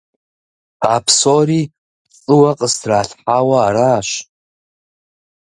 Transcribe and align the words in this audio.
А 0.93 0.95
псори 1.05 1.61
пцӀыуэ 2.09 2.51
къыстралъхьауэ 2.59 3.55
аращ. 3.67 4.09